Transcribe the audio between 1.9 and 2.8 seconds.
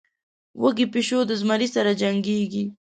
جنکېږي.